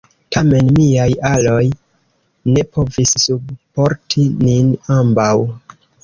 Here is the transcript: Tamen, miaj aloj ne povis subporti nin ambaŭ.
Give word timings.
Tamen, 0.35 0.69
miaj 0.77 1.09
aloj 1.31 1.65
ne 2.55 2.63
povis 2.77 3.13
subporti 3.25 4.25
nin 4.47 4.71
ambaŭ. 4.97 5.29